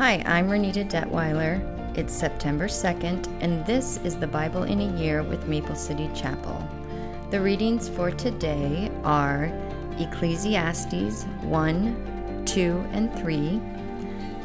[0.00, 1.60] Hi, I'm Renita Detwiler.
[1.94, 6.66] It's September 2nd, and this is the Bible in a Year with Maple City Chapel.
[7.30, 9.52] The readings for today are
[9.98, 13.60] Ecclesiastes 1, 2, and 3,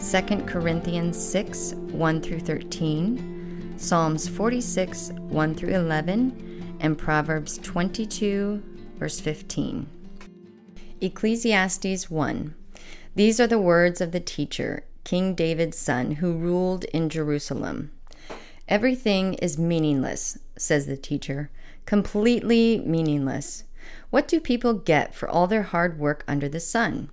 [0.01, 8.61] 2 Corinthians 6, 1 through 13, Psalms 46, 1 through 11, and Proverbs 22,
[8.97, 9.87] verse 15.
[10.99, 12.55] Ecclesiastes 1.
[13.15, 17.91] These are the words of the teacher, King David's son, who ruled in Jerusalem.
[18.67, 21.51] Everything is meaningless, says the teacher,
[21.85, 23.63] completely meaningless.
[24.09, 27.11] What do people get for all their hard work under the sun?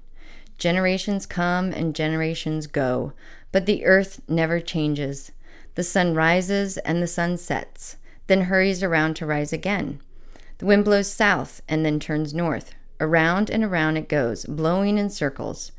[0.56, 3.12] Generations come and generations go,
[3.52, 5.30] but the earth never changes.
[5.74, 7.96] The sun rises and the sun sets,
[8.26, 10.00] then hurries around to rise again.
[10.58, 12.74] The wind blows south and then turns north.
[13.00, 15.72] Around and around it goes, blowing in circles.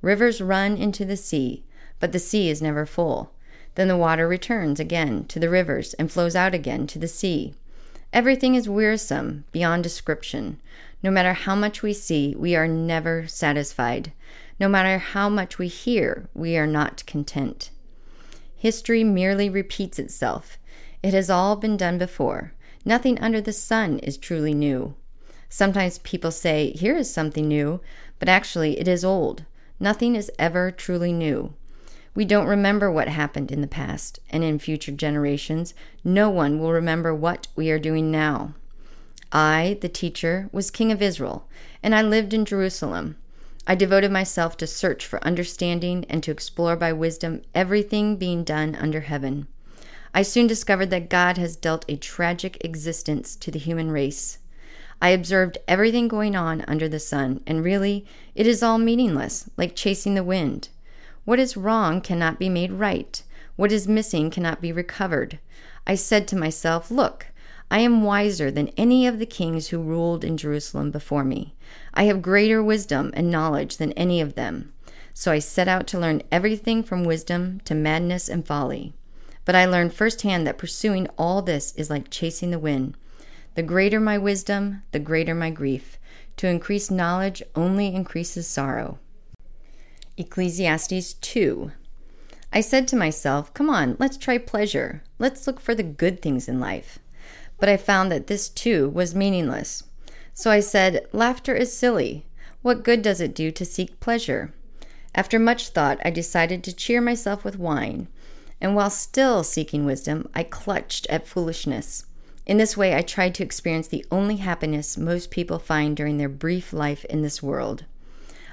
[0.00, 1.64] Rivers run into the sea,
[2.00, 3.32] but the sea is never full.
[3.74, 7.54] Then the water returns again to the rivers and flows out again to the sea.
[8.12, 10.60] Everything is wearisome beyond description.
[11.02, 14.12] No matter how much we see, we are never satisfied.
[14.58, 17.70] No matter how much we hear, we are not content.
[18.56, 20.58] History merely repeats itself.
[21.02, 22.54] It has all been done before.
[22.84, 24.94] Nothing under the sun is truly new.
[25.48, 27.80] Sometimes people say, Here is something new,
[28.18, 29.44] but actually it is old.
[29.78, 31.54] Nothing is ever truly new.
[32.18, 36.72] We don't remember what happened in the past, and in future generations, no one will
[36.72, 38.54] remember what we are doing now.
[39.30, 41.46] I, the teacher, was king of Israel,
[41.80, 43.14] and I lived in Jerusalem.
[43.68, 48.74] I devoted myself to search for understanding and to explore by wisdom everything being done
[48.74, 49.46] under heaven.
[50.12, 54.38] I soon discovered that God has dealt a tragic existence to the human race.
[55.00, 59.76] I observed everything going on under the sun, and really, it is all meaningless, like
[59.76, 60.70] chasing the wind.
[61.28, 63.22] What is wrong cannot be made right.
[63.56, 65.38] What is missing cannot be recovered.
[65.86, 67.26] I said to myself, Look,
[67.70, 71.54] I am wiser than any of the kings who ruled in Jerusalem before me.
[71.92, 74.72] I have greater wisdom and knowledge than any of them.
[75.12, 78.94] So I set out to learn everything from wisdom to madness and folly.
[79.44, 82.96] But I learned firsthand that pursuing all this is like chasing the wind.
[83.54, 85.98] The greater my wisdom, the greater my grief.
[86.38, 88.98] To increase knowledge only increases sorrow.
[90.18, 91.70] Ecclesiastes 2.
[92.52, 95.04] I said to myself, Come on, let's try pleasure.
[95.20, 96.98] Let's look for the good things in life.
[97.60, 99.84] But I found that this too was meaningless.
[100.34, 102.26] So I said, Laughter is silly.
[102.62, 104.52] What good does it do to seek pleasure?
[105.14, 108.08] After much thought, I decided to cheer myself with wine.
[108.60, 112.06] And while still seeking wisdom, I clutched at foolishness.
[112.44, 116.28] In this way, I tried to experience the only happiness most people find during their
[116.28, 117.84] brief life in this world.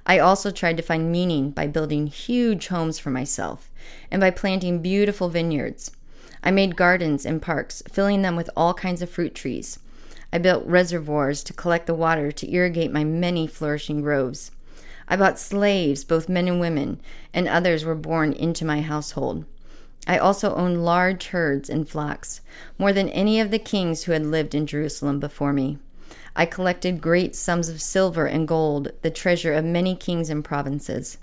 [0.05, 3.71] I also tried to find meaning by building huge homes for myself
[4.11, 5.91] and by planting beautiful vineyards.
[6.43, 9.79] I made gardens and parks, filling them with all kinds of fruit trees.
[10.31, 14.51] I built reservoirs to collect the water to irrigate my many flourishing groves.
[15.07, 16.99] I bought slaves, both men and women,
[17.33, 19.45] and others were born into my household.
[20.07, 22.41] I also owned large herds and flocks,
[22.77, 25.79] more than any of the kings who had lived in Jerusalem before me.
[26.35, 31.17] I collected great sums of silver and gold, the treasure of many kings and provinces.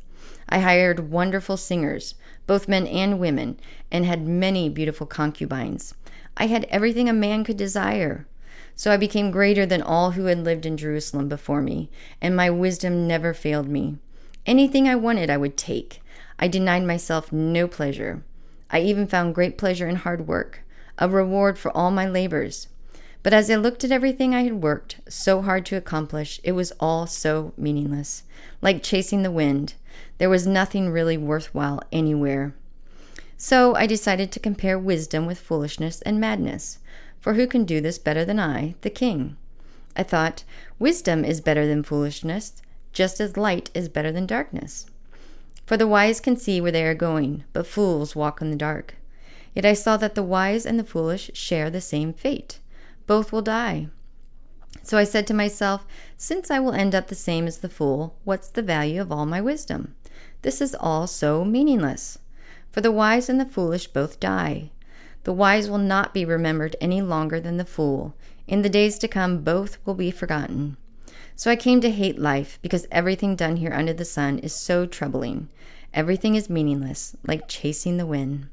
[0.49, 2.15] I hired wonderful singers,
[2.47, 3.59] both men and women,
[3.91, 5.95] and had many beautiful concubines.
[6.37, 8.27] I had everything a man could desire.
[8.75, 11.91] So I became greater than all who had lived in Jerusalem before me,
[12.21, 13.99] and my wisdom never failed me.
[14.47, 16.01] Anything I wanted, I would take.
[16.39, 18.25] I denied myself no pleasure.
[18.71, 20.61] I even found great pleasure in hard work,
[20.99, 22.69] a reward for all my labors.
[23.23, 26.73] But as I looked at everything I had worked so hard to accomplish, it was
[26.81, 28.25] all so meaningless,
[28.61, 29.75] like chasing the wind.
[30.19, 32.55] There was nothing really worthwhile anywhere.
[33.37, 36.79] So I decided to compare wisdom with foolishness and madness.
[37.21, 39.37] For who can do this better than I, the king?
[39.97, 40.45] I thought,
[40.79, 42.63] wisdom is better than foolishness,
[42.93, 44.87] just as light is better than darkness.
[45.67, 48.95] For the wise can see where they are going, but fools walk in the dark.
[49.55, 52.59] Yet I saw that the wise and the foolish share the same fate.
[53.13, 53.89] Both will die.
[54.83, 55.85] So I said to myself,
[56.17, 59.27] Since I will end up the same as the fool, what's the value of all
[59.27, 59.95] my wisdom?
[60.41, 62.19] This is all so meaningless.
[62.71, 64.71] For the wise and the foolish both die.
[65.25, 68.15] The wise will not be remembered any longer than the fool.
[68.49, 70.79] In the days to come, both will be forgotten.
[71.37, 74.87] So I came to hate life because everything done here under the sun is so
[74.87, 75.51] troubling.
[75.93, 78.49] Everything is meaningless, like chasing the wind.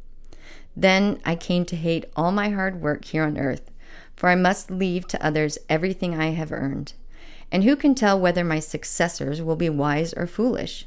[0.75, 3.71] Then I came to hate all my hard work here on earth,
[4.19, 6.92] for I must leave to others everything I have earned.
[7.54, 10.86] And who can tell whether my successors will be wise or foolish?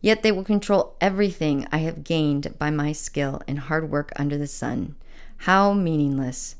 [0.00, 4.38] Yet they will control everything I have gained by my skill and hard work under
[4.38, 4.94] the sun.
[5.38, 6.54] How meaningless.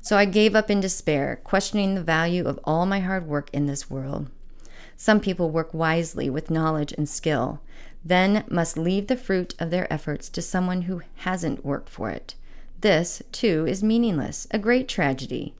[0.00, 3.66] So I gave up in despair, questioning the value of all my hard work in
[3.66, 4.30] this world.
[4.96, 7.60] Some people work wisely with knowledge and skill,
[8.02, 12.36] then must leave the fruit of their efforts to someone who hasn't worked for it.
[12.80, 15.54] This, too, is meaningless, a great tragedy.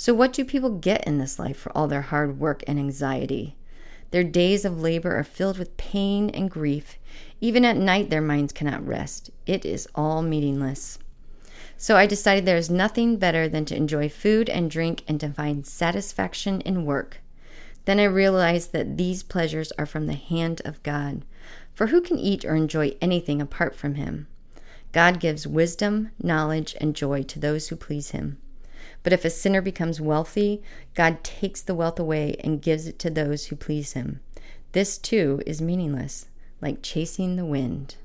[0.00, 3.54] So, what do people get in this life for all their hard work and anxiety?
[4.12, 6.98] Their days of labor are filled with pain and grief.
[7.38, 9.28] Even at night, their minds cannot rest.
[9.44, 10.98] It is all meaningless.
[11.76, 15.34] So I decided there is nothing better than to enjoy food and drink and to
[15.34, 17.18] find satisfaction in work.
[17.84, 21.26] Then I realized that these pleasures are from the hand of God.
[21.74, 24.28] For who can eat or enjoy anything apart from Him?
[24.92, 28.38] God gives wisdom, knowledge, and joy to those who please Him.
[29.02, 30.62] But if a sinner becomes wealthy,
[30.94, 34.20] God takes the wealth away and gives it to those who please him.
[34.72, 36.26] This too is meaningless,
[36.60, 37.96] like chasing the wind.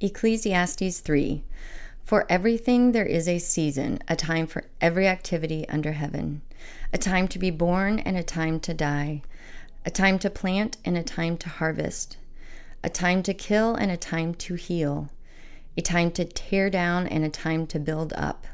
[0.00, 1.44] Ecclesiastes 3
[2.04, 6.42] For everything there is a season, a time for every activity under heaven,
[6.92, 9.22] a time to be born and a time to die,
[9.84, 12.16] a time to plant and a time to harvest,
[12.84, 15.08] a time to kill and a time to heal,
[15.76, 18.46] a time to tear down and a time to build up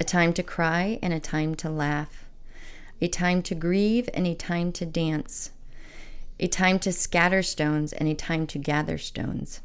[0.00, 2.24] a time to cry and a time to laugh,
[3.02, 5.50] a time to grieve and a time to dance,
[6.40, 9.60] a time to scatter stones and a time to gather stones,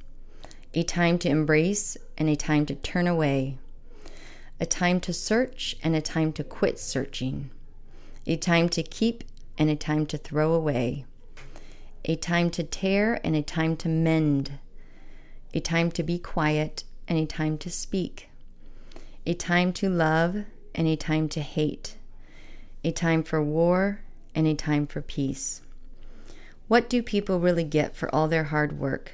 [0.73, 3.57] a time to embrace and a time to turn away,
[4.59, 7.49] a time to search and a time to quit searching,
[8.27, 9.23] a time to keep
[9.57, 11.05] and a time to throw away,
[12.03, 14.59] a time to tear and a time to mend,
[15.53, 18.29] a time to be quiet and a time to speak
[19.25, 20.45] a time to love
[20.75, 21.95] and a time to hate,
[22.83, 24.01] a time for war
[24.35, 25.61] and a time for peace.
[26.67, 29.13] What do people really get for all their hard work?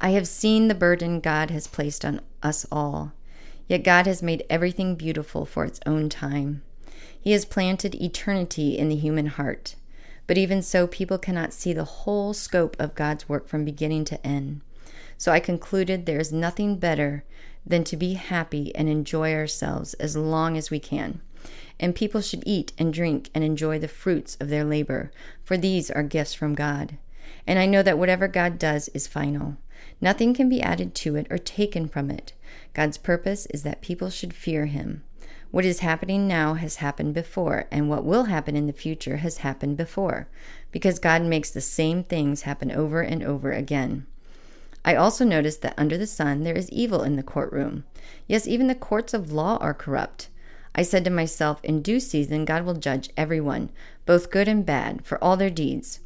[0.00, 3.12] I have seen the burden God has placed on us all,
[3.68, 6.62] yet God has made everything beautiful for its own time.
[7.18, 9.76] He has planted eternity in the human heart.
[10.26, 14.26] But even so, people cannot see the whole scope of God's work from beginning to
[14.26, 14.60] end.
[15.16, 17.24] So I concluded there is nothing better
[17.66, 21.20] than to be happy and enjoy ourselves as long as we can.
[21.78, 25.10] And people should eat and drink and enjoy the fruits of their labor,
[25.44, 26.96] for these are gifts from God.
[27.46, 29.56] And I know that whatever God does is final.
[30.00, 32.32] Nothing can be added to it or taken from it.
[32.74, 35.02] God's purpose is that people should fear Him.
[35.50, 39.38] What is happening now has happened before, and what will happen in the future has
[39.38, 40.28] happened before,
[40.70, 44.06] because God makes the same things happen over and over again.
[44.86, 47.84] I also noticed that under the sun there is evil in the courtroom.
[48.26, 50.28] Yes, even the courts of law are corrupt.
[50.74, 53.70] I said to myself, In due season, God will judge everyone,
[54.06, 56.00] both good and bad, for all their deeds.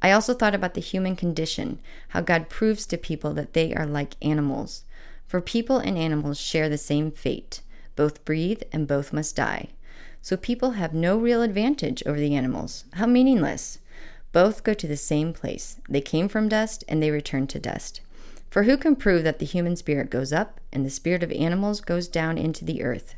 [0.00, 3.84] I also thought about the human condition, how God proves to people that they are
[3.84, 4.84] like animals.
[5.26, 7.60] For people and animals share the same fate
[8.00, 9.68] both breathe and both must die.
[10.22, 12.86] So people have no real advantage over the animals.
[12.94, 13.78] How meaningless!
[14.32, 15.76] Both go to the same place.
[15.86, 18.00] They came from dust and they return to dust.
[18.50, 21.80] For who can prove that the human spirit goes up and the spirit of animals
[21.80, 23.14] goes down into the earth?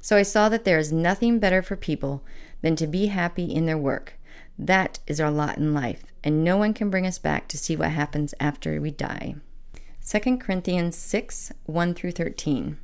[0.00, 2.22] So I saw that there is nothing better for people
[2.60, 4.14] than to be happy in their work.
[4.58, 7.76] That is our lot in life, and no one can bring us back to see
[7.76, 9.36] what happens after we die.
[10.06, 12.78] 2 Corinthians 6 1 through 13.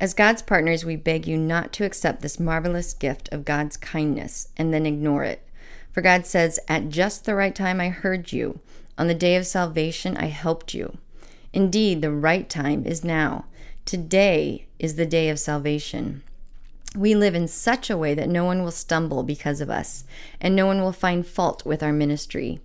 [0.00, 4.48] As God's partners, we beg you not to accept this marvelous gift of God's kindness
[4.56, 5.46] and then ignore it.
[5.92, 8.60] For God says, At just the right time I heard you.
[8.98, 10.98] On the day of salvation, I helped you.
[11.52, 13.46] Indeed, the right time is now.
[13.84, 16.22] Today is the day of salvation.
[16.96, 20.04] We live in such a way that no one will stumble because of us,
[20.40, 22.60] and no one will find fault with our ministry.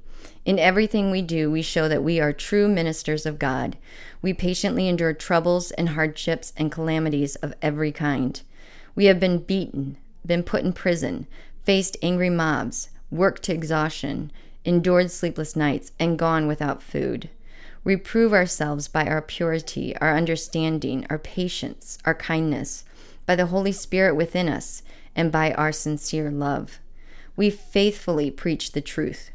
[0.45, 3.77] In everything we do, we show that we are true ministers of God.
[4.21, 8.41] We patiently endure troubles and hardships and calamities of every kind.
[8.95, 11.27] We have been beaten, been put in prison,
[11.63, 14.31] faced angry mobs, worked to exhaustion,
[14.67, 17.29] endured sleepless nights, and gone without food.
[17.83, 22.83] We prove ourselves by our purity, our understanding, our patience, our kindness,
[23.25, 24.83] by the Holy Spirit within us,
[25.15, 26.79] and by our sincere love.
[27.37, 29.31] We faithfully preach the truth.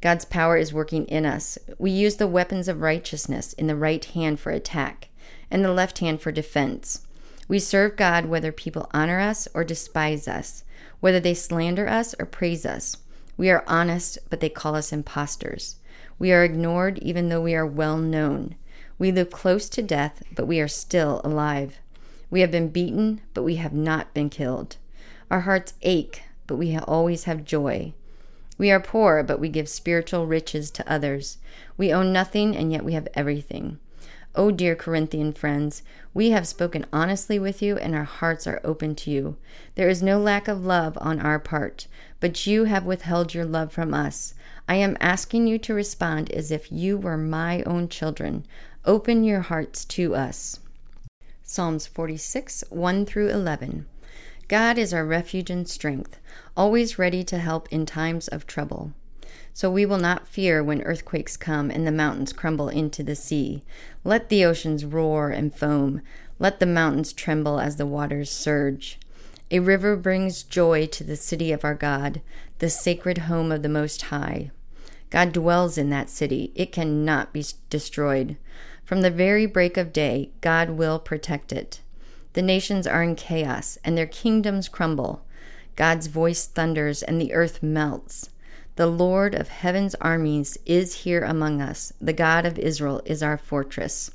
[0.00, 1.58] God's power is working in us.
[1.78, 5.08] We use the weapons of righteousness in the right hand for attack
[5.48, 7.06] and the left hand for defense.
[7.46, 10.64] We serve God whether people honor us or despise us,
[10.98, 12.96] whether they slander us or praise us.
[13.42, 15.74] We are honest, but they call us impostors.
[16.16, 18.54] We are ignored, even though we are well known.
[19.00, 21.80] We live close to death, but we are still alive.
[22.30, 24.76] We have been beaten, but we have not been killed.
[25.28, 27.94] Our hearts ache, but we always have joy.
[28.58, 31.38] We are poor, but we give spiritual riches to others.
[31.76, 33.80] We own nothing, and yet we have everything.
[34.34, 35.82] O oh, dear Corinthian friends,
[36.14, 39.36] we have spoken honestly with you, and our hearts are open to you.
[39.74, 41.86] There is no lack of love on our part,
[42.22, 44.32] but you have withheld your love from us.
[44.68, 48.46] I am asking you to respond as if you were my own children.
[48.84, 50.60] Open your hearts to us.
[51.42, 53.86] Psalms 46, 1 through 11.
[54.46, 56.16] God is our refuge and strength,
[56.56, 58.92] always ready to help in times of trouble.
[59.52, 63.64] So we will not fear when earthquakes come and the mountains crumble into the sea.
[64.04, 66.02] Let the oceans roar and foam.
[66.38, 69.00] Let the mountains tremble as the waters surge.
[69.54, 72.22] A river brings joy to the city of our God,
[72.58, 74.50] the sacred home of the Most High.
[75.10, 76.52] God dwells in that city.
[76.54, 78.38] It cannot be destroyed.
[78.82, 81.82] From the very break of day, God will protect it.
[82.32, 85.22] The nations are in chaos, and their kingdoms crumble.
[85.76, 88.30] God's voice thunders, and the earth melts.
[88.76, 91.92] The Lord of heaven's armies is here among us.
[92.00, 94.12] The God of Israel is our fortress.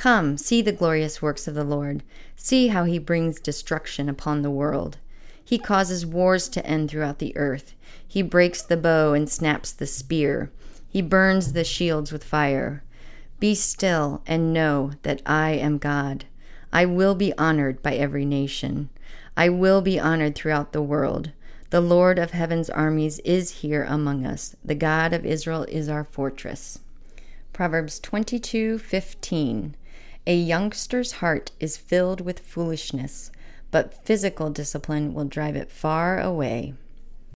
[0.00, 2.02] Come, see the glorious works of the Lord.
[2.34, 4.96] See how he brings destruction upon the world.
[5.44, 7.74] He causes wars to end throughout the earth.
[8.08, 10.50] He breaks the bow and snaps the spear.
[10.88, 12.82] He burns the shields with fire.
[13.40, 16.24] Be still and know that I am God.
[16.72, 18.88] I will be honored by every nation.
[19.36, 21.32] I will be honored throughout the world.
[21.68, 24.56] The Lord of heaven's armies is here among us.
[24.64, 26.78] The God of Israel is our fortress.
[27.52, 29.74] Proverbs 22:15
[30.26, 33.30] A youngster's heart is filled with foolishness,
[33.70, 36.74] but physical discipline will drive it far away.